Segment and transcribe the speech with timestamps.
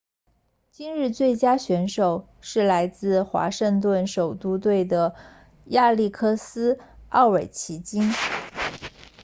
[0.71, 5.13] 今日最佳选手是来自华盛顿首都队的
[5.65, 8.11] 亚历克斯奥韦奇金